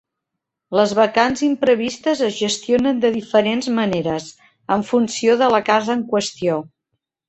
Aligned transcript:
Les 0.79 0.95
vacants 0.99 1.43
imprevistes 1.47 2.25
es 2.29 2.33
gestionen 2.39 3.05
de 3.05 3.13
diferents 3.19 3.71
maneres, 3.79 4.35
en 4.81 4.89
funció 4.93 5.41
de 5.47 5.55
la 5.59 5.65
casa 5.73 5.99
en 6.01 6.07
qüestió. 6.13 6.63